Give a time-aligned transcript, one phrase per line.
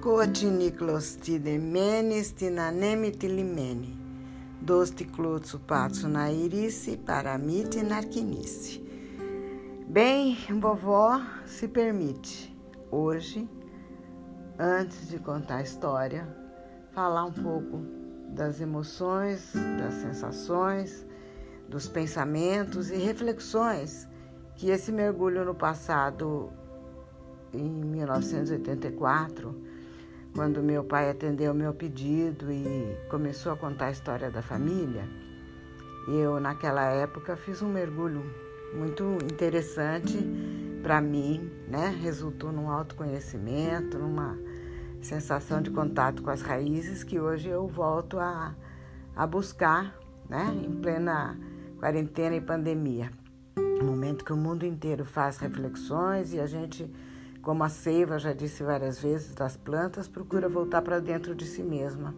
[0.00, 3.98] Cotiniclostidemenes tinanemitilimene,
[4.58, 8.82] dosti clotsu patsu na irice, paramite narquinice.
[9.86, 12.58] Bem, vovó se permite,
[12.90, 13.46] hoje,
[14.58, 16.26] antes de contar a história,
[16.92, 17.82] falar um pouco
[18.30, 21.06] das emoções, das sensações,
[21.68, 24.08] dos pensamentos e reflexões
[24.54, 26.50] que esse mergulho no passado,
[27.52, 29.68] em 1984,
[30.34, 35.04] quando meu pai atendeu meu pedido e começou a contar a história da família,
[36.08, 38.22] eu naquela época fiz um mergulho
[38.74, 40.16] muito interessante
[40.82, 41.88] para mim, né?
[42.00, 44.38] Resultou num autoconhecimento, numa
[45.00, 48.54] sensação de contato com as raízes que hoje eu volto a,
[49.14, 50.52] a buscar, né?
[50.64, 51.36] Em plena
[51.78, 53.10] quarentena e pandemia.
[53.82, 56.90] Momento que o mundo inteiro faz reflexões e a gente
[57.42, 61.62] como a seiva, já disse várias vezes, das plantas, procura voltar para dentro de si
[61.62, 62.14] mesma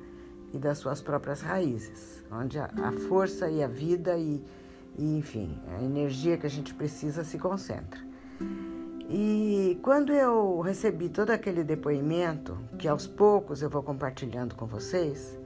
[0.53, 4.43] e das suas próprias raízes, onde a, a força e a vida e,
[4.99, 8.01] e, enfim, a energia que a gente precisa se concentra.
[9.09, 15.39] E quando eu recebi todo aquele depoimento, que aos poucos eu vou compartilhando com vocês,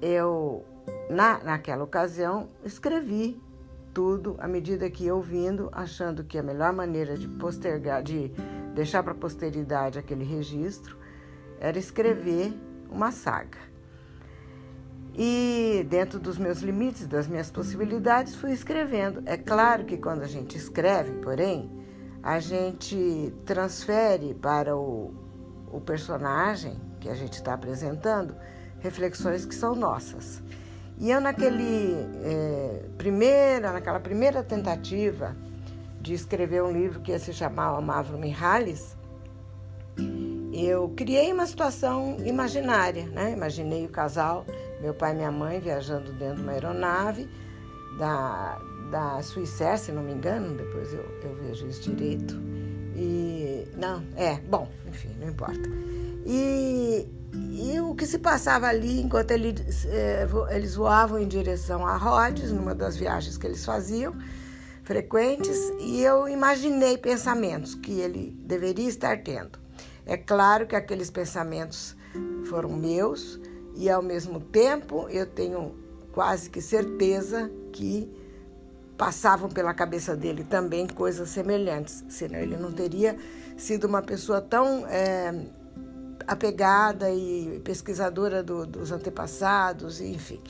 [0.00, 0.64] eu,
[1.08, 3.40] na, naquela ocasião, escrevi
[3.92, 8.32] tudo à medida que ia ouvindo, achando que a melhor maneira de postergar, de
[8.74, 10.96] deixar para a posteridade aquele registro,
[11.58, 12.52] era escrever
[12.90, 13.58] uma saga.
[15.14, 19.22] E dentro dos meus limites, das minhas possibilidades, fui escrevendo.
[19.26, 21.70] É claro que quando a gente escreve, porém,
[22.22, 25.12] a gente transfere para o,
[25.70, 28.34] o personagem que a gente está apresentando
[28.78, 30.42] reflexões que são nossas.
[30.98, 35.34] E eu naquele é, primeira, naquela primeira tentativa
[36.00, 38.96] de escrever um livro que ia se chamar Amávio Mihalis,
[40.52, 43.32] eu criei uma situação imaginária, né?
[43.32, 44.44] Imaginei o casal,
[44.80, 47.28] meu pai e minha mãe viajando dentro de uma aeronave
[47.98, 48.58] da,
[48.90, 52.34] da Suíça, se não me engano, depois eu, eu vejo isso direito.
[52.96, 55.70] E não, é, bom, enfim, não importa.
[56.26, 61.96] E, e o que se passava ali enquanto eles, eh, eles voavam em direção a
[61.96, 64.14] Rhodes, numa das viagens que eles faziam,
[64.90, 69.56] frequentes e eu imaginei pensamentos que ele deveria estar tendo.
[70.04, 71.96] É claro que aqueles pensamentos
[72.46, 73.40] foram meus
[73.76, 75.76] e ao mesmo tempo eu tenho
[76.10, 78.10] quase que certeza que
[78.98, 83.16] passavam pela cabeça dele também coisas semelhantes, senão ele não teria
[83.56, 85.32] sido uma pessoa tão é,
[86.26, 90.40] apegada e pesquisadora do, dos antepassados, enfim.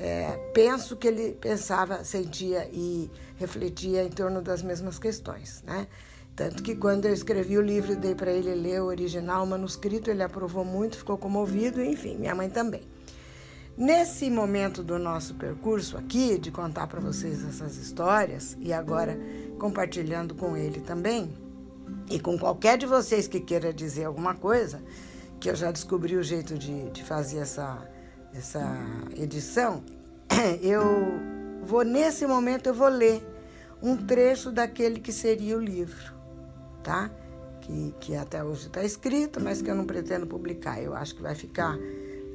[0.00, 5.88] É, penso que ele pensava, sentia e refletia em torno das mesmas questões, né?
[6.36, 9.46] Tanto que quando eu escrevi o livro e dei para ele ler o original, o
[9.46, 12.82] manuscrito, ele aprovou muito, ficou comovido, enfim, minha mãe também.
[13.76, 19.18] Nesse momento do nosso percurso aqui, de contar para vocês essas histórias, e agora
[19.58, 21.32] compartilhando com ele também,
[22.08, 24.80] e com qualquer de vocês que queira dizer alguma coisa,
[25.40, 27.87] que eu já descobri o jeito de, de fazer essa
[28.34, 28.62] essa
[29.16, 29.82] edição,
[30.62, 30.82] eu
[31.62, 33.22] vou nesse momento eu vou ler
[33.82, 36.12] um trecho daquele que seria o livro,
[36.82, 37.10] tá?
[37.60, 40.82] Que, que até hoje está escrito, mas que eu não pretendo publicar.
[40.82, 41.76] Eu acho que vai ficar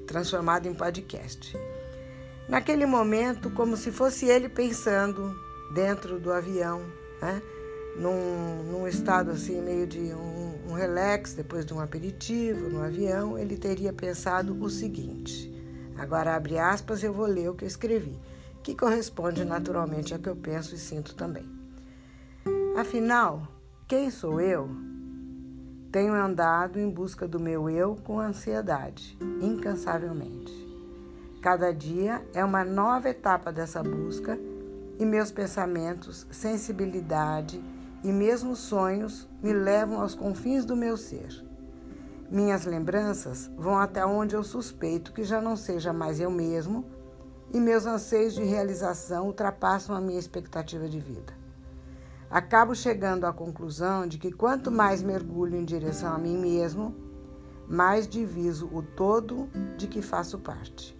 [0.07, 1.57] transformado em podcast.
[2.47, 5.35] Naquele momento, como se fosse ele pensando
[5.73, 6.81] dentro do avião,
[7.21, 7.41] né?
[7.97, 13.37] Num, num estado assim, meio de um, um relax, depois de um aperitivo no avião,
[13.37, 15.52] ele teria pensado o seguinte:
[15.97, 18.19] Agora, abre aspas, eu vou ler o que eu escrevi,
[18.61, 21.45] que corresponde naturalmente ao que eu penso e sinto também.
[22.77, 23.47] Afinal,
[23.87, 24.69] quem sou eu?
[25.91, 30.51] Tenho andado em busca do meu eu com ansiedade, incansavelmente.
[31.39, 34.39] Cada dia é uma nova etapa dessa busca
[34.97, 37.61] e meus pensamentos, sensibilidade
[38.03, 41.43] e mesmo sonhos me levam aos confins do meu ser.
[42.33, 46.83] Minhas lembranças vão até onde eu suspeito que já não seja mais eu mesmo,
[47.53, 51.31] e meus anseios de realização ultrapassam a minha expectativa de vida.
[52.31, 56.95] Acabo chegando à conclusão de que quanto mais mergulho em direção a mim mesmo,
[57.69, 59.47] mais diviso o todo
[59.77, 60.97] de que faço parte.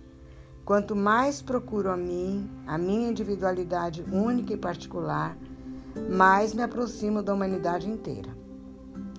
[0.64, 5.36] Quanto mais procuro a mim, a minha individualidade única e particular,
[6.12, 8.30] mais me aproximo da humanidade inteira.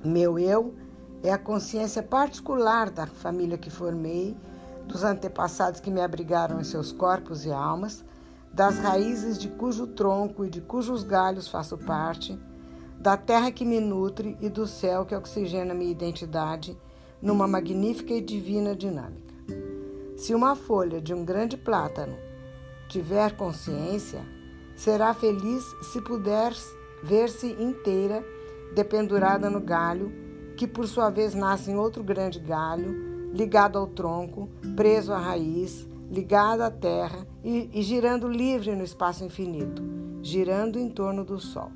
[0.04, 0.74] Meu eu
[1.24, 4.36] é a consciência particular da família que formei,
[4.86, 8.04] dos antepassados que me abrigaram em seus corpos e almas,
[8.52, 12.38] das raízes de cujo tronco e de cujos galhos faço parte,
[13.00, 16.78] da terra que me nutre e do céu que oxigena minha identidade,
[17.22, 19.34] numa magnífica e divina dinâmica.
[20.18, 22.18] Se uma folha de um grande plátano
[22.86, 24.20] tiver consciência,
[24.76, 26.52] será feliz se puder
[27.02, 28.22] ver-se inteira
[28.74, 30.23] dependurada no galho,
[30.64, 35.86] que por sua vez nasce em outro grande galho, ligado ao tronco, preso à raiz,
[36.10, 39.82] ligado à terra e, e girando livre no espaço infinito,
[40.22, 41.70] girando em torno do sol.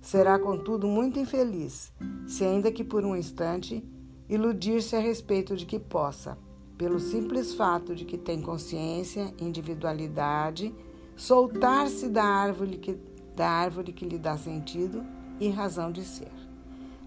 [0.00, 1.92] Será, contudo, muito infeliz
[2.26, 3.84] se, ainda que por um instante,
[4.28, 6.36] iludir-se a respeito de que possa,
[6.76, 10.74] pelo simples fato de que tem consciência, individualidade,
[11.14, 12.98] soltar-se da árvore que,
[13.36, 15.04] da árvore que lhe dá sentido
[15.38, 16.49] e razão de ser.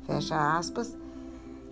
[0.06, 0.96] Fecha aspas.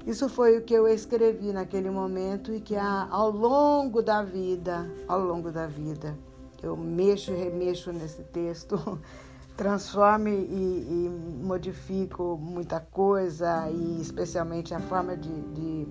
[0.06, 5.20] Isso foi o que eu escrevi naquele momento e que ao longo da vida, ao
[5.20, 6.18] longo da vida,
[6.62, 9.00] eu mexo e remexo nesse texto
[9.56, 11.10] transformo e, e
[11.44, 15.88] modifico muita coisa e especialmente a forma de, de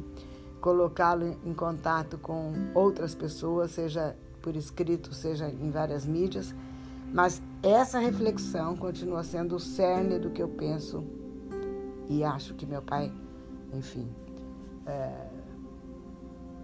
[0.60, 6.52] colocá-lo em contato com outras pessoas, seja por escrito, seja em várias mídias.
[7.12, 11.04] Mas essa reflexão continua sendo o cerne do que eu penso
[12.10, 13.12] e acho que meu pai,
[13.72, 14.12] enfim,
[14.84, 15.28] é,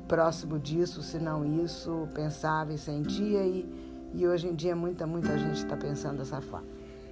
[0.09, 3.65] próximo disso, se não isso, pensava e sentia e,
[4.13, 6.67] e hoje em dia muita, muita gente está pensando dessa forma.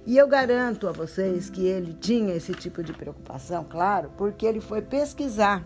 [0.05, 4.59] E eu garanto a vocês que ele tinha esse tipo de preocupação, claro, porque ele
[4.59, 5.63] foi pesquisar.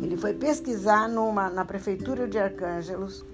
[0.00, 3.24] Ele foi pesquisar numa, na prefeitura de Arcângelos.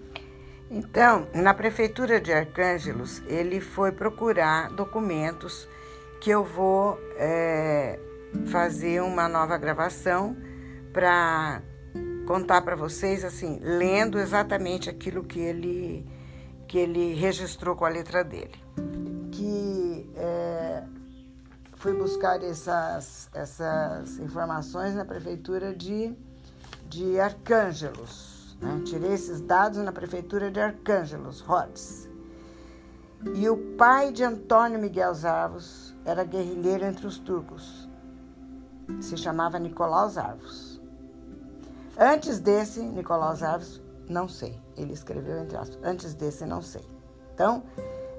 [0.71, 5.69] Então, na prefeitura de Arcângelos, ele foi procurar documentos
[6.21, 7.99] que eu vou é,
[8.47, 10.37] fazer uma nova gravação
[10.93, 11.63] para
[12.27, 16.07] contar para vocês, assim, lendo exatamente aquilo que ele,
[16.67, 18.59] que ele registrou com a letra dele
[19.39, 20.83] que é,
[21.77, 26.13] fui buscar essas, essas informações na prefeitura de,
[26.89, 28.59] de Arcângelos.
[28.61, 28.83] Né?
[28.85, 32.09] Tirei esses dados na prefeitura de Arcângelos, Rhodes.
[33.33, 37.89] E o pai de Antônio Miguel Zarvos era guerrilheiro entre os turcos.
[39.01, 40.81] Se chamava Nicolau Zarvos.
[41.99, 44.59] Antes desse, Nicolau Zarvos, não sei.
[44.77, 45.79] Ele escreveu entre aspas.
[45.83, 46.85] Antes desse, não sei.
[47.35, 47.63] Então,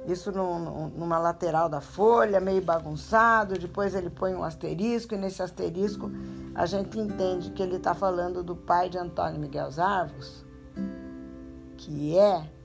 [0.06, 3.58] isso numa lateral da folha, meio bagunçado.
[3.58, 6.12] Depois ele põe um asterisco, e nesse asterisco
[6.54, 10.46] a gente entende que ele está falando do pai de Antônio Miguel Zarvos,
[11.78, 12.59] que é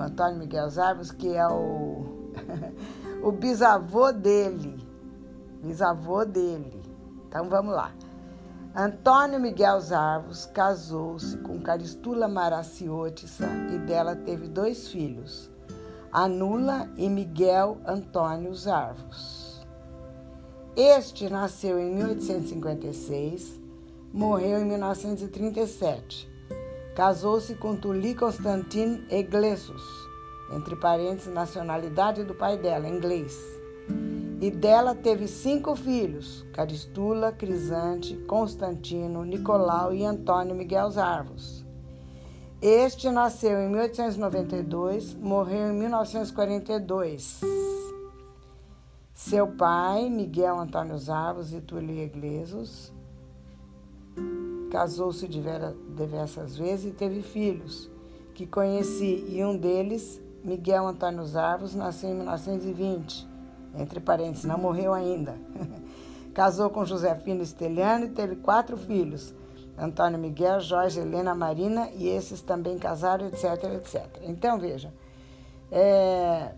[0.00, 2.32] Antônio Miguel Zarvos, que é o,
[3.22, 4.76] o bisavô dele.
[5.62, 6.82] Bisavô dele.
[7.28, 7.92] Então vamos lá.
[8.74, 15.50] Antônio Miguel Zarvos casou-se com Caristula Maraciotissa e dela teve dois filhos,
[16.12, 19.66] Anula e Miguel Antônio Zarvos.
[20.76, 23.60] Este nasceu em 1856,
[24.12, 26.29] morreu em 1937.
[27.00, 29.80] Casou-se com Tuli Constantin Iglesias,
[30.52, 33.40] entre parênteses, nacionalidade do pai dela, inglês
[34.38, 41.64] e dela teve cinco filhos: Caristula, Crisante, Constantino, Nicolau e Antônio Miguel Zarvos.
[42.60, 47.40] Este nasceu em 1892, morreu em 1942.
[49.14, 52.92] Seu pai, Miguel Antônio Zarvos e Túlio Iglesias,
[54.70, 57.90] casou-se diversas vezes e teve filhos,
[58.34, 63.30] que conheci, e um deles, Miguel Antônio Zarvos, nasceu em 1920
[63.74, 65.36] entre parênteses, não morreu ainda.
[66.34, 69.34] Casou com Josefina Esteliano e teve quatro filhos:
[69.76, 74.06] Antônio Miguel, Jorge, Helena, Marina, e esses também casaram, etc, etc.
[74.22, 74.92] Então, veja,
[75.70, 76.54] é,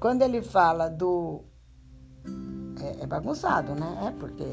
[0.00, 1.42] quando ele fala do.
[2.80, 4.08] É, é, bagunçado, né?
[4.08, 4.44] É porque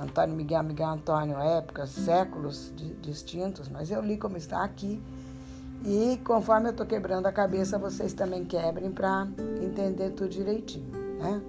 [0.00, 5.02] Antônio Miguel, Miguel Antônio, épocas, séculos distintos, mas eu li como está aqui.
[5.84, 9.26] E conforme eu estou quebrando a cabeça, vocês também quebrem para
[9.62, 10.90] entender tudo direitinho.
[11.18, 11.42] Né?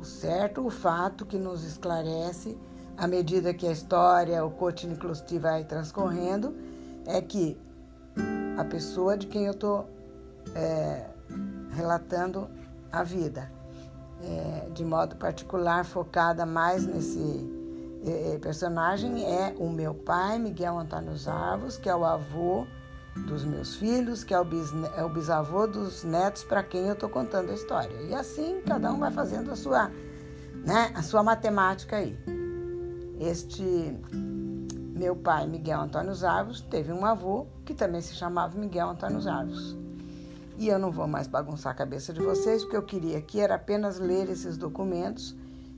[0.00, 2.58] O certo, o fato que nos esclarece,
[2.96, 6.54] à medida que a história, o Coaching Clusti vai transcorrendo,
[7.06, 7.56] é que
[8.56, 9.88] a pessoa de quem eu estou
[10.54, 11.06] é,
[11.74, 12.48] relatando
[12.90, 13.50] a vida,
[14.22, 17.50] é, de modo particular, focada mais nesse
[18.06, 22.66] é, personagem, é o meu pai, Miguel Antônio Zarvos, que é o avô
[23.26, 24.46] dos meus filhos, que é o,
[24.96, 27.94] é o bisavô dos netos para quem eu estou contando a história.
[28.02, 29.90] E assim cada um vai fazendo a sua,
[30.64, 32.18] né, a sua matemática aí.
[33.20, 33.96] Este
[34.94, 39.76] meu pai, Miguel Antônio Zarvos, teve um avô que também se chamava Miguel Antônio Zarvos.
[40.56, 43.40] E eu não vou mais bagunçar a cabeça de vocês, o que eu queria aqui
[43.40, 45.34] era apenas ler esses documentos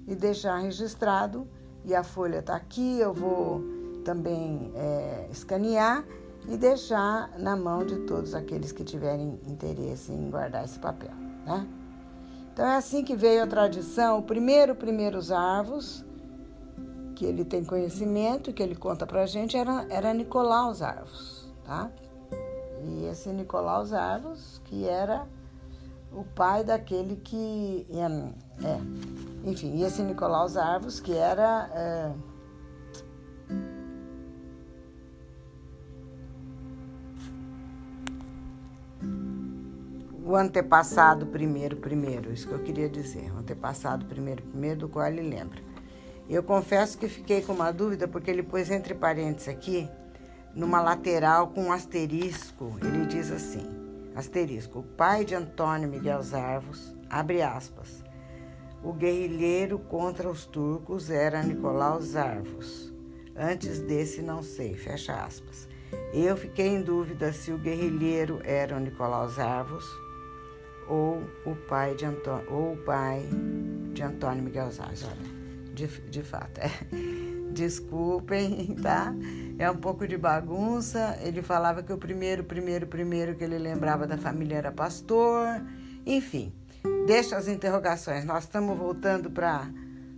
[0.07, 1.47] e deixar registrado.
[1.85, 3.63] E a folha está aqui, eu vou
[4.05, 6.05] também é, escanear
[6.49, 11.13] e deixar na mão de todos aqueles que tiverem interesse em guardar esse papel.
[11.45, 11.67] Né?
[12.53, 14.19] Então é assim que veio a tradição.
[14.19, 16.05] O primeiro, primeiros arvos,
[17.15, 21.91] que ele tem conhecimento, que ele conta pra gente, era, era Nicolau Arvos, tá?
[22.89, 25.27] E esse Nicolau Arvos, que era
[26.13, 27.87] o pai daquele que.
[27.91, 28.81] É, é
[29.45, 31.71] enfim, esse Nicolau Arvos, que era.
[31.75, 32.13] É,
[40.27, 45.07] o antepassado primeiro, primeiro, isso que eu queria dizer, o antepassado primeiro, primeiro, do qual
[45.07, 45.61] ele lembra.
[46.29, 49.89] Eu confesso que fiquei com uma dúvida, porque ele pôs entre parênteses aqui,
[50.57, 53.69] numa lateral com um asterisco, ele diz assim,
[54.15, 58.03] asterisco, o pai de Antônio Miguel Zarvos, abre aspas,
[58.83, 62.91] o guerrilheiro contra os turcos era Nicolau Zarvos.
[63.37, 65.69] Antes desse não sei, fecha aspas.
[66.15, 69.85] Eu fiquei em dúvida se o guerrilheiro era o Nicolau Zarvos
[70.89, 73.29] ou o pai de Antônio, ou o pai
[73.93, 75.05] de Antônio Miguel Zarvos.
[75.05, 76.71] Olha, de, de fato, é.
[77.57, 79.15] Desculpem, tá?
[79.59, 81.19] É um pouco de bagunça.
[81.23, 85.63] Ele falava que o primeiro, primeiro, primeiro que ele lembrava da família era pastor.
[86.05, 86.53] Enfim,
[87.07, 88.25] deixa as interrogações.
[88.25, 89.69] Nós estamos voltando para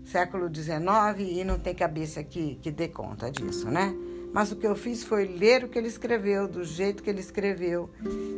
[0.04, 0.80] século XIX
[1.20, 3.94] e não tem cabeça que, que dê conta disso, né?
[4.32, 7.20] Mas o que eu fiz foi ler o que ele escreveu, do jeito que ele
[7.20, 7.88] escreveu,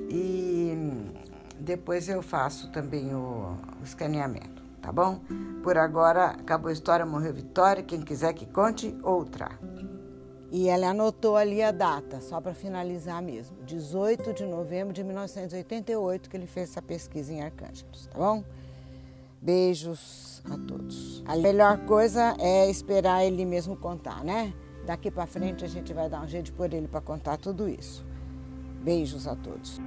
[0.08, 0.72] e
[1.58, 4.59] depois eu faço também o, o escaneamento,
[4.90, 5.20] tá bom?
[5.62, 7.80] Por agora, acabou a história, morreu Vitória.
[7.80, 9.50] Quem quiser que conte, outra.
[10.50, 13.56] E ela anotou ali a data, só para finalizar mesmo.
[13.64, 18.42] 18 de novembro de 1988 que ele fez essa pesquisa em Arcângelos, tá bom?
[19.40, 21.22] Beijos a todos.
[21.24, 24.52] A melhor coisa é esperar ele mesmo contar, né?
[24.84, 28.04] Daqui para frente a gente vai dar um jeito pôr ele para contar tudo isso.
[28.82, 29.78] Beijos a todos.